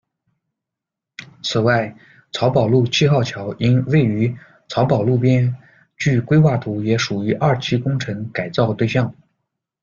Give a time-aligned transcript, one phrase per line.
[1.43, 1.95] 此外，
[2.33, 4.35] 漕宝路七号桥因位于
[4.67, 5.55] 漕宝路边，
[5.95, 9.13] 据规划图也属于二期工程改造对象。